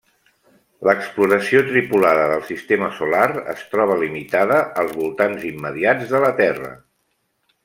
L'exploració 0.87 1.61
tripulada 1.67 2.23
del 2.31 2.41
sistema 2.47 2.89
solar 3.01 3.27
es 3.55 3.63
troba 3.75 4.01
limitada 4.07 4.61
als 4.85 4.99
voltants 5.03 5.49
immediats 5.55 6.15
de 6.15 6.27
la 6.29 6.37
Terra. 6.45 6.77